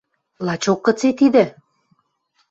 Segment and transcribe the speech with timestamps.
[0.45, 1.45] Лачок гыце тидӹ?!